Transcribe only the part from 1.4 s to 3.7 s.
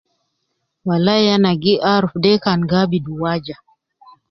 gi arufu de kan gi abidu waja